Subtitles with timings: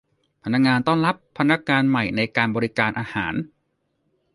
[0.43, 3.33] พนักงานต้อนรับพนักงานใหม่ในการบริการอาหาร